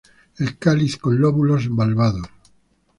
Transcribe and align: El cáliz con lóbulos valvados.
El 0.39 0.57
cáliz 0.57 0.97
con 0.97 1.19
lóbulos 1.21 1.69
valvados. 1.75 2.25